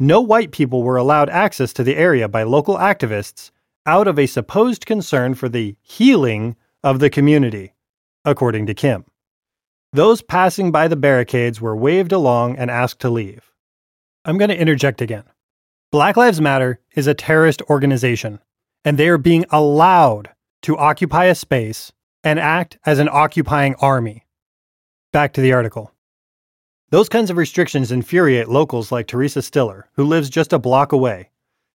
No 0.00 0.20
white 0.20 0.50
people 0.50 0.82
were 0.82 0.96
allowed 0.96 1.30
access 1.30 1.72
to 1.74 1.84
the 1.84 1.94
area 1.94 2.26
by 2.26 2.42
local 2.42 2.76
activists 2.76 3.52
out 3.86 4.08
of 4.08 4.18
a 4.18 4.26
supposed 4.26 4.84
concern 4.84 5.34
for 5.34 5.48
the 5.48 5.76
healing 5.80 6.56
of 6.82 6.98
the 6.98 7.08
community, 7.08 7.72
according 8.24 8.66
to 8.66 8.74
Kim. 8.74 9.04
Those 9.92 10.22
passing 10.22 10.72
by 10.72 10.88
the 10.88 10.96
barricades 10.96 11.60
were 11.60 11.76
waved 11.76 12.10
along 12.10 12.56
and 12.56 12.68
asked 12.68 12.98
to 13.02 13.08
leave. 13.08 13.52
I'm 14.24 14.38
going 14.38 14.50
to 14.50 14.60
interject 14.60 15.00
again. 15.00 15.24
Black 15.92 16.16
Lives 16.16 16.40
Matter 16.40 16.80
is 16.96 17.06
a 17.06 17.14
terrorist 17.14 17.62
organization, 17.70 18.40
and 18.84 18.98
they 18.98 19.06
are 19.06 19.18
being 19.18 19.44
allowed 19.50 20.30
to 20.62 20.76
occupy 20.76 21.26
a 21.26 21.36
space 21.36 21.92
and 22.24 22.40
act 22.40 22.76
as 22.84 22.98
an 22.98 23.08
occupying 23.08 23.76
army. 23.76 24.26
Back 25.12 25.34
to 25.34 25.42
the 25.42 25.52
article. 25.52 25.92
Those 26.88 27.10
kinds 27.10 27.28
of 27.28 27.36
restrictions 27.36 27.92
infuriate 27.92 28.48
locals 28.48 28.90
like 28.90 29.06
Teresa 29.06 29.42
Stiller, 29.42 29.86
who 29.92 30.04
lives 30.04 30.30
just 30.30 30.54
a 30.54 30.58
block 30.58 30.90
away. 30.90 31.28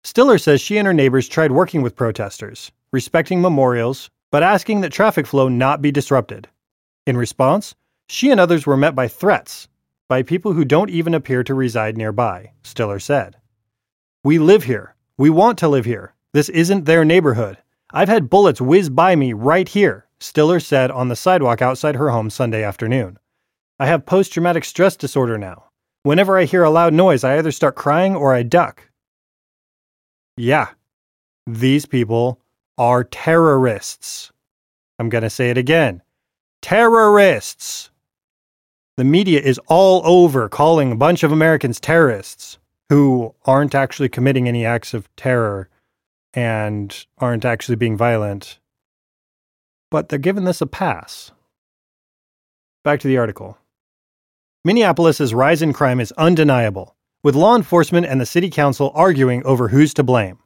Stiller 0.03 0.39
says 0.39 0.59
she 0.59 0.79
and 0.79 0.87
her 0.87 0.93
neighbors 0.93 1.27
tried 1.27 1.51
working 1.51 1.83
with 1.83 1.95
protesters, 1.95 2.71
respecting 2.91 3.39
memorials, 3.39 4.09
but 4.31 4.41
asking 4.41 4.81
that 4.81 4.91
traffic 4.91 5.27
flow 5.27 5.49
not 5.49 5.83
be 5.83 5.91
disrupted. 5.91 6.47
In 7.05 7.15
response, 7.15 7.75
she 8.09 8.31
and 8.31 8.39
others 8.39 8.65
were 8.65 8.75
met 8.75 8.95
by 8.95 9.07
threats 9.07 9.67
by 10.09 10.23
people 10.23 10.53
who 10.53 10.65
don't 10.65 10.89
even 10.89 11.13
appear 11.13 11.43
to 11.43 11.53
reside 11.53 11.95
nearby, 11.95 12.53
Stiller 12.63 12.99
said. 12.99 13.35
We 14.23 14.39
live 14.39 14.63
here. 14.63 14.95
We 15.15 15.29
want 15.29 15.59
to 15.59 15.67
live 15.67 15.85
here. 15.85 16.15
This 16.33 16.49
isn't 16.49 16.85
their 16.85 17.05
neighborhood. 17.05 17.59
I've 17.91 18.09
had 18.09 18.31
bullets 18.31 18.59
whiz 18.61 18.89
by 18.89 19.15
me 19.15 19.33
right 19.33 19.69
here, 19.69 20.07
Stiller 20.19 20.59
said 20.59 20.89
on 20.89 21.09
the 21.09 21.15
sidewalk 21.15 21.61
outside 21.61 21.97
her 21.97 22.09
home 22.09 22.31
Sunday 22.31 22.63
afternoon. 22.63 23.19
I 23.79 23.85
have 23.85 24.05
post 24.05 24.33
traumatic 24.33 24.65
stress 24.65 24.95
disorder 24.95 25.37
now. 25.37 25.65
Whenever 26.03 26.37
I 26.37 26.45
hear 26.45 26.63
a 26.63 26.69
loud 26.69 26.93
noise, 26.93 27.23
I 27.23 27.37
either 27.37 27.51
start 27.51 27.75
crying 27.75 28.15
or 28.15 28.33
I 28.33 28.43
duck. 28.43 28.89
Yeah, 30.35 30.69
these 31.45 31.85
people 31.85 32.39
are 32.77 33.03
terrorists. 33.03 34.31
I'm 34.99 35.09
going 35.09 35.23
to 35.23 35.29
say 35.29 35.49
it 35.49 35.57
again 35.57 36.01
terrorists. 36.61 37.91
The 38.97 39.03
media 39.03 39.39
is 39.39 39.59
all 39.67 40.01
over 40.05 40.49
calling 40.49 40.91
a 40.91 40.95
bunch 40.95 41.23
of 41.23 41.31
Americans 41.31 41.79
terrorists 41.79 42.57
who 42.89 43.35
aren't 43.45 43.75
actually 43.75 44.09
committing 44.09 44.47
any 44.47 44.65
acts 44.65 44.93
of 44.93 45.13
terror 45.15 45.69
and 46.33 47.05
aren't 47.19 47.45
actually 47.45 47.75
being 47.75 47.95
violent. 47.95 48.59
But 49.91 50.09
they're 50.09 50.19
giving 50.19 50.45
this 50.45 50.61
a 50.61 50.65
pass. 50.65 51.31
Back 52.83 52.99
to 53.01 53.07
the 53.07 53.17
article. 53.17 53.57
Minneapolis's 54.63 55.33
rise 55.33 55.61
in 55.61 55.71
crime 55.71 55.99
is 55.99 56.11
undeniable, 56.13 56.95
with 57.23 57.35
law 57.35 57.55
enforcement 57.55 58.05
and 58.05 58.19
the 58.19 58.25
city 58.25 58.49
council 58.49 58.91
arguing 58.95 59.43
over 59.45 59.67
who's 59.67 59.93
to 59.93 60.03
blame. 60.03 60.39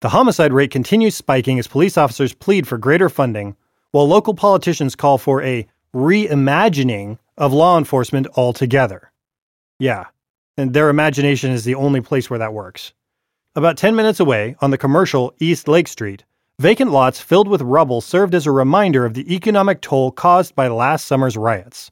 The 0.00 0.10
homicide 0.10 0.52
rate 0.52 0.70
continues 0.70 1.14
spiking 1.14 1.58
as 1.58 1.66
police 1.66 1.98
officers 1.98 2.32
plead 2.32 2.66
for 2.66 2.78
greater 2.78 3.08
funding, 3.08 3.56
while 3.90 4.08
local 4.08 4.34
politicians 4.34 4.96
call 4.96 5.18
for 5.18 5.42
a 5.42 5.66
reimagining 5.94 7.18
of 7.36 7.52
law 7.52 7.76
enforcement 7.76 8.26
altogether. 8.36 9.12
Yeah, 9.78 10.04
and 10.56 10.72
their 10.72 10.88
imagination 10.88 11.50
is 11.50 11.64
the 11.64 11.74
only 11.74 12.00
place 12.00 12.30
where 12.30 12.38
that 12.38 12.54
works. 12.54 12.92
About 13.56 13.76
10 13.76 13.96
minutes 13.96 14.20
away, 14.20 14.56
on 14.60 14.70
the 14.70 14.78
commercial 14.78 15.34
East 15.38 15.66
Lake 15.66 15.88
Street, 15.88 16.24
vacant 16.58 16.92
lots 16.92 17.20
filled 17.20 17.48
with 17.48 17.62
rubble 17.62 18.00
served 18.00 18.34
as 18.34 18.46
a 18.46 18.52
reminder 18.52 19.04
of 19.04 19.14
the 19.14 19.34
economic 19.34 19.80
toll 19.80 20.12
caused 20.12 20.54
by 20.54 20.68
last 20.68 21.06
summer's 21.06 21.36
riots. 21.36 21.90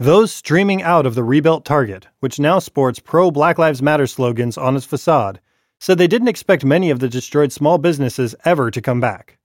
Those 0.00 0.32
streaming 0.32 0.82
out 0.82 1.06
of 1.06 1.14
the 1.14 1.22
rebuilt 1.22 1.64
Target, 1.64 2.08
which 2.18 2.40
now 2.40 2.58
sports 2.58 2.98
pro 2.98 3.30
Black 3.30 3.58
Lives 3.58 3.80
Matter 3.80 4.08
slogans 4.08 4.58
on 4.58 4.74
its 4.74 4.84
facade, 4.84 5.40
said 5.78 5.98
they 5.98 6.08
didn't 6.08 6.28
expect 6.28 6.64
many 6.64 6.90
of 6.90 6.98
the 6.98 7.08
destroyed 7.08 7.52
small 7.52 7.78
businesses 7.78 8.34
ever 8.44 8.72
to 8.72 8.82
come 8.82 8.98
back. 8.98 9.38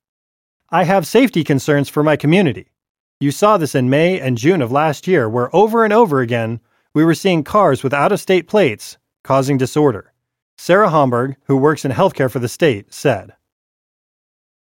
I 0.72 0.86
have 0.86 1.06
safety 1.06 1.44
concerns 1.44 1.88
for 1.88 2.02
my 2.02 2.16
community. 2.16 2.72
You 3.20 3.30
saw 3.30 3.58
this 3.58 3.76
in 3.76 3.92
May 3.92 4.20
and 4.20 4.38
June 4.40 4.62
of 4.62 4.72
last 4.72 5.06
year, 5.06 5.30
where 5.30 5.56
over 5.56 5.84
and 5.84 5.94
over 5.94 6.20
again 6.20 6.62
we 6.96 7.04
were 7.04 7.14
seeing 7.14 7.44
cars 7.44 7.84
with 7.84 7.94
out 7.94 8.12
of 8.12 8.20
state 8.20 8.48
plates 8.48 8.98
causing 9.24 9.58
disorder. 9.58 10.14
Sarah 10.58 10.90
Homburg, 10.90 11.36
who 11.44 11.58
works 11.58 11.86
in 11.86 11.92
healthcare 11.92 12.32
for 12.32 12.40
the 12.40 12.50
state, 12.50 12.92
said 12.92 13.34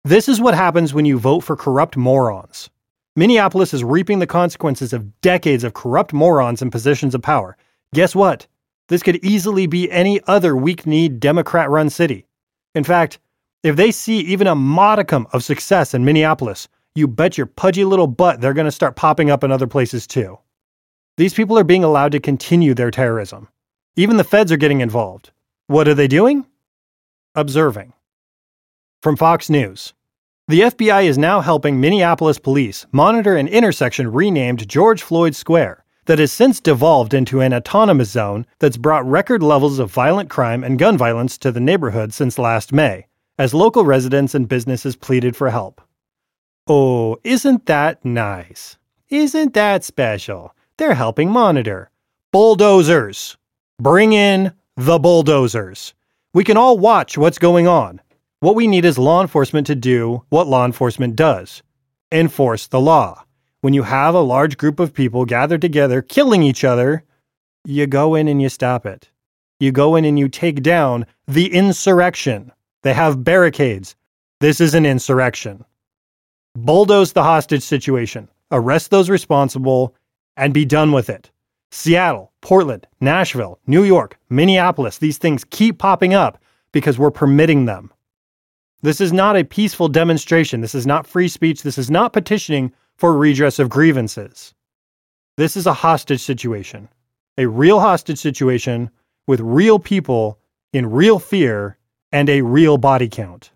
This 0.03 0.29
is 0.29 0.39
what 0.39 0.53
happens 0.53 0.93
when 0.93 1.05
you 1.05 1.17
vote 1.17 1.41
for 1.41 1.55
corrupt 1.55 1.98
morons. 1.98 2.69
Minneapolis 3.20 3.74
is 3.74 3.84
reaping 3.84 4.20
the 4.20 4.26
consequences 4.26 4.94
of 4.94 5.20
decades 5.20 5.66
of 5.66 5.74
corrupt 5.74 6.14
morons 6.14 6.62
in 6.62 6.72
positions 6.72 7.14
of 7.14 7.22
power. 7.22 7.58
Guess 7.94 8.16
what? 8.16 8.48
This 8.88 9.04
could 9.04 9.18
easily 9.18 9.68
be 9.68 9.92
any 9.92 10.22
other 10.26 10.56
weak 10.56 10.88
kneed 10.88 11.20
Democrat 11.20 11.70
run 11.70 11.90
city. 11.90 12.28
In 12.76 12.86
fact, 12.86 13.20
if 13.62 13.76
they 13.76 13.92
see 13.92 14.20
even 14.20 14.48
a 14.48 14.56
modicum 14.56 15.28
of 15.34 15.44
success 15.44 15.94
in 15.94 16.06
Minneapolis, 16.06 16.70
you 16.96 17.10
bet 17.10 17.38
your 17.38 17.46
pudgy 17.46 17.84
little 17.84 18.08
butt 18.08 18.40
they're 18.40 18.54
going 18.54 18.64
to 18.64 18.72
start 18.72 18.96
popping 18.96 19.30
up 19.30 19.44
in 19.44 19.52
other 19.52 19.68
places 19.68 20.08
too. 20.08 20.40
These 21.18 21.34
people 21.34 21.60
are 21.60 21.66
being 21.66 21.84
allowed 21.84 22.14
to 22.14 22.22
continue 22.22 22.74
their 22.74 22.90
terrorism. 22.90 23.50
Even 23.98 24.16
the 24.16 24.24
feds 24.24 24.50
are 24.50 24.56
getting 24.56 24.80
involved. 24.80 25.32
What 25.68 25.90
are 25.90 25.94
they 25.94 26.08
doing? 26.08 26.46
Observing. 27.36 27.92
From 29.04 29.18
Fox 29.18 29.50
News. 29.50 29.94
The 30.50 30.62
FBI 30.62 31.06
is 31.06 31.20
now 31.20 31.41
helping 31.41 31.79
Minneapolis 31.79 32.39
police 32.39 32.88
monitor 32.91 33.36
an 33.36 33.48
intersection 33.48 34.12
renamed 34.12 34.68
George 34.68 35.03
Floyd 35.03 35.36
Square 35.36 35.86
that 36.06 36.18
has 36.18 36.32
since 36.32 36.60
devolved 36.60 37.13
into 37.13 37.39
an 37.39 37.53
autonomous 37.53 38.10
zone 38.10 38.48
that's 38.58 38.75
brought 38.75 39.06
record 39.06 39.44
levels 39.44 39.77
of 39.77 39.91
violent 39.91 40.32
crime 40.32 40.63
and 40.63 40.79
gun 40.79 40.98
violence 40.98 41.38
to 41.38 41.51
the 41.51 41.60
neighborhood 41.60 42.15
since 42.15 42.39
last 42.39 42.74
May, 42.74 43.06
as 43.38 43.53
local 43.53 43.86
residents 43.86 44.34
and 44.34 44.50
businesses 44.50 44.96
pleaded 44.96 45.36
for 45.36 45.51
help. 45.51 45.82
Oh, 46.65 47.18
isn't 47.24 47.68
that 47.68 48.03
nice? 48.03 48.79
Isn't 49.10 49.53
that 49.53 49.84
special? 49.84 50.56
They're 50.77 50.96
helping 50.96 51.29
monitor. 51.29 51.91
Bulldozers! 52.32 53.38
Bring 53.79 54.13
in 54.13 54.53
the 54.75 54.98
bulldozers. 54.98 55.94
We 56.34 56.44
can 56.44 56.58
all 56.58 56.79
watch 56.79 57.20
what's 57.20 57.38
going 57.38 57.68
on. 57.68 58.01
What 58.41 58.55
we 58.55 58.67
need 58.67 58.86
is 58.86 58.98
law 58.98 59.19
enforcement 59.22 59.67
to 59.67 59.75
do 59.75 60.24
what 60.29 60.48
law 60.48 60.65
enforcement 60.65 61.17
does 61.17 61.62
enforce 62.10 62.67
the 62.67 62.79
law. 62.79 63.25
When 63.60 63.74
you 63.74 63.84
have 63.84 64.15
a 64.15 64.22
large 64.22 64.58
group 64.58 64.79
of 64.79 64.93
people 64.93 65.25
gathered 65.25 65.60
together 65.60 66.01
killing 66.01 66.41
each 66.41 66.63
other, 66.63 67.03
you 67.65 67.86
go 67.86 68.15
in 68.15 68.29
and 68.29 68.41
you 68.41 68.48
stop 68.48 68.86
it. 68.86 69.10
You 69.60 69.74
go 69.74 69.98
in 69.98 70.05
and 70.05 70.17
you 70.17 70.29
take 70.29 70.63
down 70.63 71.05
the 71.27 71.53
insurrection. 71.53 72.53
They 72.81 72.93
have 72.93 73.25
barricades. 73.25 73.98
This 74.39 74.62
is 74.62 74.74
an 74.74 74.86
insurrection. 74.86 75.65
Bulldoze 76.55 77.12
the 77.12 77.24
hostage 77.24 77.63
situation, 77.63 78.29
arrest 78.51 78.89
those 78.89 79.10
responsible, 79.10 79.93
and 80.38 80.53
be 80.53 80.63
done 80.63 80.93
with 80.93 81.10
it. 81.10 81.29
Seattle, 81.72 82.31
Portland, 82.39 82.88
Nashville, 83.01 83.60
New 83.67 83.84
York, 83.84 84.17
Minneapolis, 84.29 84.98
these 84.98 85.17
things 85.17 85.43
keep 85.43 85.77
popping 85.77 86.13
up 86.13 86.41
because 86.72 86.98
we're 86.98 87.12
permitting 87.12 87.65
them. 87.65 87.91
This 88.81 89.01
is 89.01 89.12
not 89.12 89.36
a 89.36 89.43
peaceful 89.43 89.89
demonstration. 89.89 90.62
This 90.62 90.75
is 90.75 90.88
not 90.88 91.07
free 91.07 91.27
speech. 91.27 91.63
This 91.63 91.77
is 91.77 91.91
not 91.91 92.13
petitioning 92.13 92.71
for 92.98 93.17
redress 93.17 93.59
of 93.59 93.69
grievances. 93.69 94.53
This 95.38 95.57
is 95.57 95.65
a 95.65 95.74
hostage 95.74 96.21
situation, 96.21 96.89
a 97.38 97.48
real 97.48 97.79
hostage 97.79 98.19
situation 98.19 98.89
with 99.27 99.39
real 99.39 99.79
people 99.79 100.39
in 100.74 100.89
real 100.89 101.19
fear 101.19 101.77
and 102.12 102.29
a 102.29 102.41
real 102.41 102.77
body 102.77 103.07
count. 103.07 103.51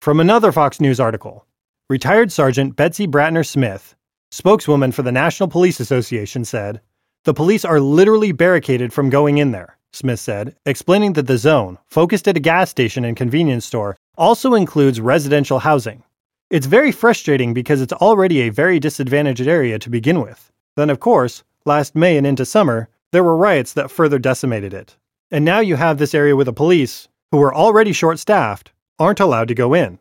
From 0.00 0.20
another 0.20 0.52
Fox 0.52 0.80
News 0.80 1.00
article, 1.00 1.46
retired 1.88 2.30
Sergeant 2.30 2.76
Betsy 2.76 3.06
Brantner 3.06 3.46
Smith 3.46 3.94
Spokeswoman 4.34 4.90
for 4.90 5.02
the 5.02 5.12
National 5.12 5.48
Police 5.48 5.78
Association 5.78 6.44
said, 6.44 6.80
The 7.22 7.32
police 7.32 7.64
are 7.64 7.78
literally 7.78 8.32
barricaded 8.32 8.92
from 8.92 9.08
going 9.08 9.38
in 9.38 9.52
there, 9.52 9.78
Smith 9.94 10.18
said, 10.18 10.56
explaining 10.66 11.12
that 11.12 11.28
the 11.28 11.38
zone, 11.38 11.78
focused 11.86 12.26
at 12.26 12.36
a 12.36 12.40
gas 12.40 12.68
station 12.68 13.04
and 13.04 13.16
convenience 13.16 13.64
store, 13.64 13.96
also 14.18 14.54
includes 14.54 15.00
residential 15.00 15.60
housing. 15.60 16.02
It's 16.50 16.66
very 16.66 16.90
frustrating 16.90 17.54
because 17.54 17.80
it's 17.80 17.92
already 17.92 18.40
a 18.40 18.48
very 18.48 18.80
disadvantaged 18.80 19.46
area 19.46 19.78
to 19.78 19.88
begin 19.88 20.20
with. 20.20 20.50
Then, 20.74 20.90
of 20.90 20.98
course, 20.98 21.44
last 21.64 21.94
May 21.94 22.16
and 22.16 22.26
into 22.26 22.44
summer, 22.44 22.88
there 23.12 23.22
were 23.22 23.36
riots 23.36 23.72
that 23.74 23.90
further 23.90 24.18
decimated 24.18 24.74
it. 24.74 24.96
And 25.30 25.44
now 25.44 25.60
you 25.60 25.76
have 25.76 25.98
this 25.98 26.14
area 26.14 26.34
where 26.34 26.44
the 26.44 26.52
police, 26.52 27.06
who 27.30 27.40
are 27.40 27.54
already 27.54 27.92
short 27.92 28.18
staffed, 28.18 28.72
aren't 28.98 29.20
allowed 29.20 29.46
to 29.46 29.54
go 29.54 29.74
in. 29.74 30.00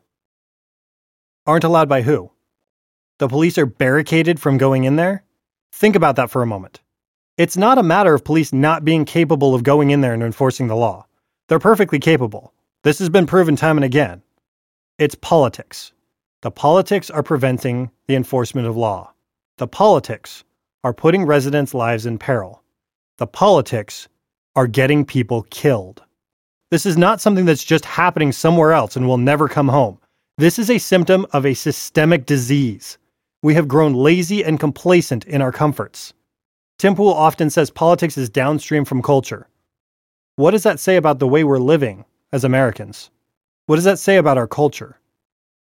Aren't 1.45 1.63
allowed 1.63 1.87
by 1.87 2.01
who? 2.01 2.31
The 3.19 3.27
police 3.27 3.59
are 3.59 3.67
barricaded 3.67 4.39
from 4.39 4.57
going 4.57 4.85
in 4.85 4.95
there? 4.95 5.23
Think 5.71 5.95
about 5.95 6.15
that 6.15 6.31
for 6.31 6.41
a 6.41 6.47
moment. 6.47 6.81
It's 7.35 7.57
not 7.57 7.79
a 7.79 7.83
matter 7.83 8.13
of 8.13 8.23
police 8.23 8.53
not 8.53 8.85
being 8.85 9.05
capable 9.05 9.55
of 9.55 9.63
going 9.63 9.89
in 9.89 10.01
there 10.01 10.13
and 10.13 10.21
enforcing 10.21 10.67
the 10.67 10.75
law. 10.75 11.07
They're 11.49 11.57
perfectly 11.57 11.97
capable. 11.97 12.53
This 12.83 12.99
has 12.99 13.09
been 13.09 13.25
proven 13.25 13.55
time 13.55 13.75
and 13.75 13.83
again. 13.83 14.21
It's 14.99 15.15
politics. 15.15 15.93
The 16.43 16.51
politics 16.51 17.09
are 17.09 17.23
preventing 17.23 17.89
the 18.05 18.13
enforcement 18.13 18.67
of 18.67 18.77
law. 18.77 19.13
The 19.57 19.67
politics 19.67 20.43
are 20.83 20.93
putting 20.93 21.25
residents' 21.25 21.73
lives 21.73 22.05
in 22.05 22.19
peril. 22.19 22.61
The 23.17 23.25
politics 23.25 24.07
are 24.55 24.67
getting 24.67 25.03
people 25.03 25.41
killed. 25.49 26.03
This 26.69 26.85
is 26.85 26.99
not 26.99 27.19
something 27.19 27.45
that's 27.45 27.63
just 27.63 27.85
happening 27.85 28.31
somewhere 28.31 28.73
else 28.73 28.95
and 28.95 29.07
will 29.07 29.17
never 29.17 29.49
come 29.49 29.69
home. 29.69 29.97
This 30.37 30.59
is 30.59 30.69
a 30.69 30.77
symptom 30.77 31.25
of 31.33 31.47
a 31.47 31.55
systemic 31.55 32.27
disease. 32.27 32.99
We 33.41 33.55
have 33.55 33.67
grown 33.67 33.95
lazy 33.95 34.43
and 34.43 34.59
complacent 34.59 35.25
in 35.25 35.41
our 35.41 35.51
comforts. 35.51 36.13
Tim 36.77 36.95
Pool 36.95 37.13
often 37.13 37.49
says 37.49 37.69
politics 37.69 38.17
is 38.17 38.29
downstream 38.29 38.85
from 38.85 39.01
culture. 39.01 39.47
What 40.35 40.51
does 40.51 40.63
that 40.63 40.79
say 40.79 40.95
about 40.95 41.19
the 41.19 41.27
way 41.27 41.43
we're 41.43 41.59
living 41.59 42.05
as 42.31 42.43
Americans? 42.43 43.09
What 43.67 43.75
does 43.75 43.85
that 43.85 43.99
say 43.99 44.17
about 44.17 44.37
our 44.37 44.47
culture? 44.47 44.99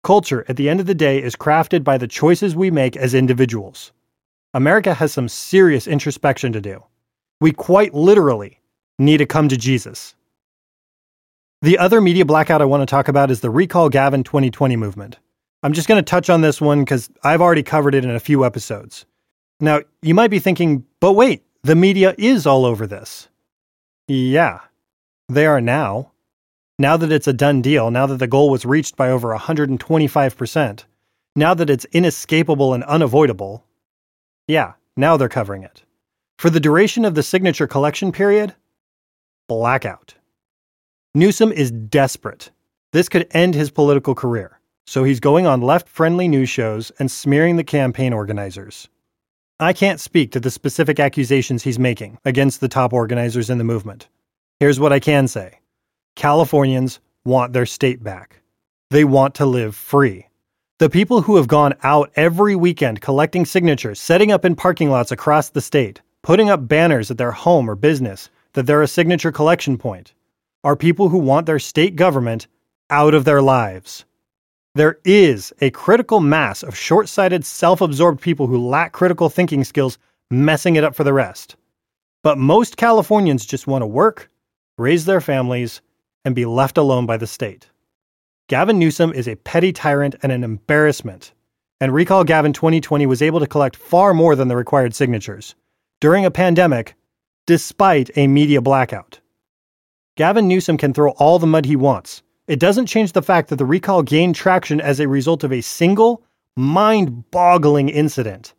Culture, 0.02 0.44
at 0.48 0.56
the 0.56 0.68
end 0.68 0.80
of 0.80 0.86
the 0.86 0.94
day, 0.94 1.22
is 1.22 1.34
crafted 1.34 1.82
by 1.82 1.98
the 1.98 2.08
choices 2.08 2.54
we 2.54 2.70
make 2.70 2.96
as 2.96 3.14
individuals. 3.14 3.92
America 4.54 4.94
has 4.94 5.12
some 5.12 5.28
serious 5.28 5.86
introspection 5.86 6.52
to 6.52 6.60
do. 6.60 6.82
We 7.40 7.52
quite 7.52 7.94
literally 7.94 8.60
need 8.98 9.18
to 9.18 9.26
come 9.26 9.48
to 9.48 9.56
Jesus. 9.56 10.14
The 11.62 11.78
other 11.78 12.00
media 12.00 12.24
blackout 12.24 12.62
I 12.62 12.66
want 12.66 12.82
to 12.82 12.86
talk 12.86 13.08
about 13.08 13.30
is 13.30 13.40
the 13.40 13.50
Recall 13.50 13.88
Gavin 13.88 14.22
2020 14.22 14.76
movement. 14.76 15.18
I'm 15.62 15.72
just 15.72 15.88
going 15.88 15.98
to 15.98 16.08
touch 16.08 16.30
on 16.30 16.40
this 16.40 16.60
one 16.60 16.80
because 16.80 17.10
I've 17.24 17.40
already 17.40 17.62
covered 17.62 17.94
it 17.94 18.04
in 18.04 18.10
a 18.10 18.20
few 18.20 18.44
episodes. 18.44 19.06
Now, 19.60 19.80
you 20.02 20.14
might 20.14 20.30
be 20.30 20.38
thinking, 20.38 20.84
but 21.00 21.12
wait, 21.12 21.42
the 21.62 21.74
media 21.74 22.14
is 22.18 22.46
all 22.46 22.64
over 22.64 22.86
this. 22.86 23.28
Yeah, 24.06 24.60
they 25.28 25.46
are 25.46 25.60
now. 25.60 26.12
Now 26.78 26.96
that 26.98 27.10
it's 27.10 27.26
a 27.26 27.32
done 27.32 27.62
deal, 27.62 27.90
now 27.90 28.06
that 28.06 28.18
the 28.18 28.26
goal 28.26 28.50
was 28.50 28.66
reached 28.66 28.96
by 28.96 29.10
over 29.10 29.34
125%, 29.34 30.84
now 31.34 31.54
that 31.54 31.70
it's 31.70 31.86
inescapable 31.86 32.74
and 32.74 32.84
unavoidable, 32.84 33.64
yeah, 34.46 34.74
now 34.96 35.16
they're 35.16 35.28
covering 35.28 35.62
it. 35.62 35.82
For 36.38 36.50
the 36.50 36.60
duration 36.60 37.06
of 37.06 37.14
the 37.14 37.22
signature 37.22 37.66
collection 37.66 38.12
period, 38.12 38.54
blackout. 39.48 40.14
Newsom 41.14 41.50
is 41.50 41.70
desperate. 41.70 42.50
This 42.92 43.08
could 43.08 43.26
end 43.30 43.54
his 43.54 43.70
political 43.70 44.14
career, 44.14 44.60
so 44.86 45.02
he's 45.02 45.18
going 45.18 45.46
on 45.46 45.62
left 45.62 45.88
friendly 45.88 46.28
news 46.28 46.50
shows 46.50 46.92
and 46.98 47.10
smearing 47.10 47.56
the 47.56 47.64
campaign 47.64 48.12
organizers. 48.12 48.88
I 49.58 49.72
can't 49.72 50.00
speak 50.00 50.32
to 50.32 50.40
the 50.40 50.50
specific 50.50 51.00
accusations 51.00 51.62
he's 51.62 51.78
making 51.78 52.18
against 52.26 52.60
the 52.60 52.68
top 52.68 52.92
organizers 52.92 53.48
in 53.48 53.56
the 53.56 53.64
movement. 53.64 54.06
Here's 54.60 54.78
what 54.78 54.92
I 54.92 55.00
can 55.00 55.28
say 55.28 55.60
Californians 56.14 57.00
want 57.24 57.54
their 57.54 57.64
state 57.64 58.02
back. 58.02 58.42
They 58.90 59.02
want 59.02 59.34
to 59.36 59.46
live 59.46 59.74
free. 59.74 60.26
The 60.78 60.90
people 60.90 61.22
who 61.22 61.36
have 61.36 61.48
gone 61.48 61.72
out 61.82 62.10
every 62.16 62.54
weekend 62.54 63.00
collecting 63.00 63.46
signatures, 63.46 63.98
setting 63.98 64.30
up 64.30 64.44
in 64.44 64.56
parking 64.56 64.90
lots 64.90 65.10
across 65.10 65.48
the 65.48 65.62
state, 65.62 66.02
putting 66.22 66.50
up 66.50 66.68
banners 66.68 67.10
at 67.10 67.16
their 67.16 67.32
home 67.32 67.70
or 67.70 67.76
business 67.76 68.28
that 68.52 68.66
they're 68.66 68.82
a 68.82 68.86
signature 68.86 69.32
collection 69.32 69.78
point, 69.78 70.12
are 70.64 70.76
people 70.76 71.08
who 71.08 71.18
want 71.18 71.46
their 71.46 71.58
state 71.58 71.96
government 71.96 72.46
out 72.90 73.14
of 73.14 73.24
their 73.24 73.40
lives. 73.40 74.04
There 74.76 74.98
is 75.06 75.54
a 75.62 75.70
critical 75.70 76.20
mass 76.20 76.62
of 76.62 76.76
short 76.76 77.08
sighted, 77.08 77.46
self 77.46 77.80
absorbed 77.80 78.20
people 78.20 78.46
who 78.46 78.68
lack 78.68 78.92
critical 78.92 79.30
thinking 79.30 79.64
skills 79.64 79.96
messing 80.30 80.76
it 80.76 80.84
up 80.84 80.94
for 80.94 81.02
the 81.02 81.14
rest. 81.14 81.56
But 82.22 82.36
most 82.36 82.76
Californians 82.76 83.46
just 83.46 83.66
want 83.66 83.80
to 83.80 83.86
work, 83.86 84.30
raise 84.76 85.06
their 85.06 85.22
families, 85.22 85.80
and 86.26 86.34
be 86.34 86.44
left 86.44 86.76
alone 86.76 87.06
by 87.06 87.16
the 87.16 87.26
state. 87.26 87.70
Gavin 88.48 88.78
Newsom 88.78 89.14
is 89.14 89.26
a 89.26 89.36
petty 89.36 89.72
tyrant 89.72 90.14
and 90.22 90.30
an 90.30 90.44
embarrassment. 90.44 91.32
And 91.80 91.94
Recall 91.94 92.24
Gavin 92.24 92.52
2020 92.52 93.06
was 93.06 93.22
able 93.22 93.40
to 93.40 93.46
collect 93.46 93.76
far 93.76 94.12
more 94.12 94.36
than 94.36 94.48
the 94.48 94.56
required 94.56 94.94
signatures 94.94 95.54
during 96.02 96.26
a 96.26 96.30
pandemic, 96.30 96.96
despite 97.46 98.10
a 98.14 98.26
media 98.26 98.60
blackout. 98.60 99.20
Gavin 100.16 100.46
Newsom 100.46 100.76
can 100.76 100.92
throw 100.92 101.12
all 101.12 101.38
the 101.38 101.46
mud 101.46 101.64
he 101.64 101.76
wants, 101.76 102.22
it 102.46 102.58
doesn't 102.58 102.86
change 102.86 103.12
the 103.12 103.22
fact 103.22 103.48
that 103.48 103.56
the 103.56 103.64
recall 103.64 104.02
gained 104.02 104.34
traction 104.34 104.80
as 104.80 105.00
a 105.00 105.08
result 105.08 105.44
of 105.44 105.52
a 105.52 105.60
single, 105.60 106.22
mind 106.56 107.30
boggling 107.30 107.88
incident 107.88 108.54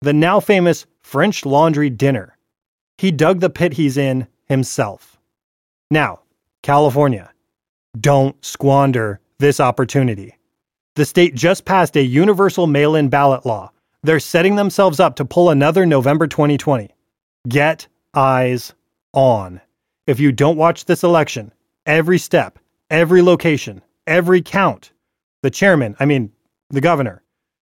the 0.00 0.12
now 0.12 0.40
famous 0.40 0.86
French 1.00 1.44
Laundry 1.44 1.90
dinner. 1.90 2.36
He 2.98 3.10
dug 3.10 3.40
the 3.40 3.50
pit 3.50 3.72
he's 3.72 3.96
in 3.96 4.26
himself. 4.46 5.18
Now, 5.90 6.20
California, 6.62 7.32
don't 7.98 8.42
squander 8.44 9.20
this 9.38 9.60
opportunity. 9.60 10.36
The 10.94 11.04
state 11.04 11.34
just 11.34 11.64
passed 11.64 11.96
a 11.96 12.02
universal 12.02 12.66
mail 12.66 12.94
in 12.94 13.08
ballot 13.08 13.44
law. 13.44 13.70
They're 14.02 14.20
setting 14.20 14.56
themselves 14.56 15.00
up 15.00 15.16
to 15.16 15.24
pull 15.24 15.50
another 15.50 15.84
November 15.84 16.26
2020. 16.26 16.94
Get 17.48 17.86
eyes 18.14 18.72
on. 19.12 19.60
If 20.06 20.20
you 20.20 20.32
don't 20.32 20.56
watch 20.56 20.84
this 20.84 21.02
election, 21.02 21.52
every 21.84 22.18
step, 22.18 22.58
every 22.90 23.22
location, 23.22 23.82
every 24.06 24.42
count, 24.42 24.92
the 25.42 25.50
chairman, 25.50 25.96
I 25.98 26.04
mean, 26.04 26.32
the 26.70 26.80
governor, 26.80 27.22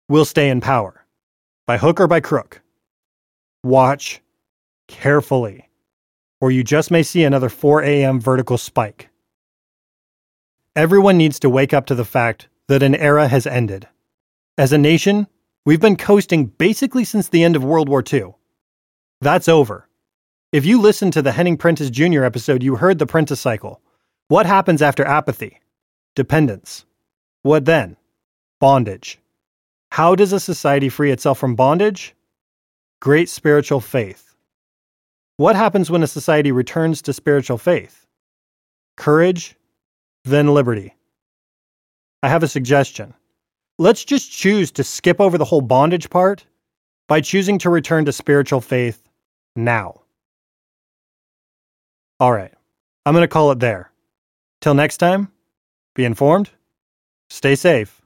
will 0.07 0.25
stay 0.25 0.49
in 0.49 0.61
power 0.61 1.05
by 1.67 1.77
hook 1.77 1.99
or 1.99 2.07
by 2.07 2.19
crook. 2.19 2.61
Watch 3.63 4.21
carefully, 4.87 5.69
or 6.41 6.51
you 6.51 6.63
just 6.63 6.91
may 6.91 7.03
see 7.03 7.23
another 7.23 7.49
4 7.49 7.83
a.m. 7.83 8.19
vertical 8.19 8.57
spike. 8.57 9.09
Everyone 10.75 11.17
needs 11.17 11.39
to 11.39 11.49
wake 11.49 11.73
up 11.73 11.85
to 11.87 11.95
the 11.95 12.05
fact 12.05 12.47
that 12.67 12.83
an 12.83 12.95
era 12.95 13.27
has 13.27 13.45
ended. 13.45 13.87
As 14.57 14.71
a 14.71 14.77
nation, 14.77 15.27
we've 15.65 15.81
been 15.81 15.95
coasting 15.97 16.45
basically 16.45 17.03
since 17.03 17.29
the 17.29 17.43
end 17.43 17.55
of 17.55 17.63
World 17.63 17.89
War 17.89 18.03
II. 18.11 18.35
That's 19.21 19.47
over. 19.47 19.87
If 20.51 20.65
you 20.65 20.81
listened 20.81 21.13
to 21.13 21.21
the 21.21 21.33
Henning 21.33 21.57
Prentis 21.57 21.91
Jr. 21.91 22.23
episode, 22.23 22.63
you 22.63 22.77
heard 22.77 22.97
the 22.97 23.05
Prentis 23.05 23.37
cycle. 23.37 23.81
What 24.29 24.45
happens 24.45 24.83
after 24.83 25.03
apathy? 25.03 25.59
Dependence. 26.15 26.85
What 27.41 27.65
then? 27.65 27.97
Bondage. 28.59 29.17
How 29.91 30.13
does 30.13 30.33
a 30.33 30.39
society 30.39 30.87
free 30.87 31.09
itself 31.09 31.39
from 31.39 31.55
bondage? 31.55 32.13
Great 33.01 33.27
spiritual 33.27 33.79
faith. 33.81 34.35
What 35.37 35.55
happens 35.55 35.89
when 35.89 36.03
a 36.03 36.07
society 36.07 36.51
returns 36.51 37.01
to 37.01 37.13
spiritual 37.13 37.57
faith? 37.57 38.05
Courage, 38.97 39.55
then 40.25 40.53
liberty. 40.53 40.93
I 42.21 42.29
have 42.29 42.43
a 42.43 42.47
suggestion. 42.47 43.15
Let's 43.79 44.05
just 44.05 44.31
choose 44.31 44.69
to 44.73 44.83
skip 44.83 45.19
over 45.19 45.39
the 45.39 45.45
whole 45.45 45.61
bondage 45.61 46.07
part 46.11 46.45
by 47.07 47.21
choosing 47.21 47.57
to 47.59 47.71
return 47.71 48.05
to 48.05 48.11
spiritual 48.11 48.61
faith 48.61 49.09
now. 49.55 50.01
All 52.19 52.31
right, 52.31 52.53
I'm 53.07 53.15
going 53.15 53.23
to 53.23 53.27
call 53.27 53.51
it 53.51 53.59
there. 53.59 53.89
Till 54.61 54.73
next 54.73 54.97
time, 54.97 55.31
be 55.95 56.03
informed, 56.03 56.49
stay 57.29 57.55
safe, 57.55 58.01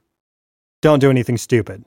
don't 0.82 1.00
do 1.00 1.10
anything 1.10 1.36
stupid. 1.36 1.84